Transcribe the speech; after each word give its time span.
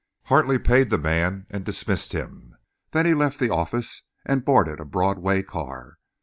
Hartley 0.23 0.57
paid 0.57 0.89
the 0.89 0.97
man 0.97 1.45
and 1.51 1.63
dismissed 1.63 2.11
him. 2.11 2.55
Then 2.89 3.05
he 3.05 3.13
left 3.13 3.37
the 3.37 3.51
office 3.53 4.01
and 4.25 4.43
boarded 4.43 4.79
a 4.79 4.83
Broadway 4.83 5.43
car. 5.43 5.99